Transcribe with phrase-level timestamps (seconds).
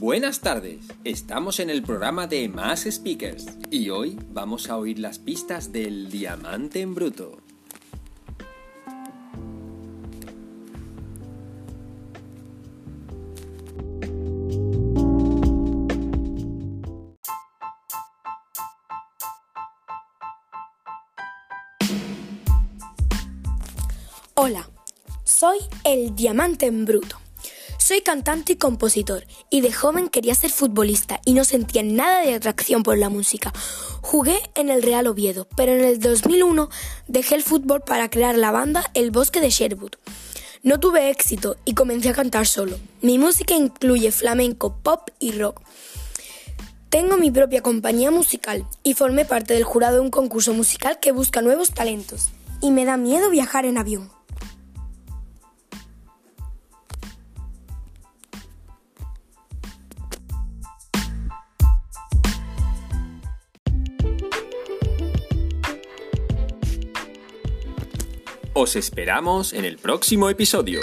[0.00, 5.18] Buenas tardes, estamos en el programa de Más Speakers y hoy vamos a oír las
[5.18, 7.36] pistas del diamante en bruto.
[24.34, 24.66] Hola,
[25.24, 27.18] soy el Diamante en Bruto.
[27.90, 32.34] Soy cantante y compositor, y de joven quería ser futbolista y no sentía nada de
[32.34, 33.52] atracción por la música.
[34.00, 36.70] Jugué en el Real Oviedo, pero en el 2001
[37.08, 39.96] dejé el fútbol para crear la banda El Bosque de Sherwood.
[40.62, 42.78] No tuve éxito y comencé a cantar solo.
[43.02, 45.60] Mi música incluye flamenco, pop y rock.
[46.90, 51.10] Tengo mi propia compañía musical y formé parte del jurado de un concurso musical que
[51.10, 52.28] busca nuevos talentos.
[52.62, 54.12] Y me da miedo viajar en avión.
[68.52, 70.80] Os esperamos en el próximo episodio.